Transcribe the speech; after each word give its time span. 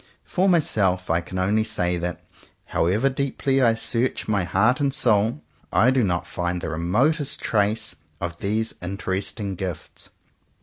For 0.25 0.49
myself 0.49 1.11
I 1.11 1.21
can 1.21 1.37
only 1.37 1.63
say 1.63 1.97
that, 1.97 2.25
however 2.65 3.07
deeply 3.07 3.61
I 3.61 3.75
search 3.75 4.27
my 4.27 4.43
heart 4.45 4.79
and 4.79 4.91
soul, 4.91 5.43
I 5.71 5.91
do 5.91 6.03
not 6.03 6.25
find 6.25 6.59
the 6.59 6.69
remotest 6.71 7.39
trace 7.39 7.95
of 8.19 8.39
these 8.39 8.73
interesting 8.81 9.53
gifts. 9.53 10.09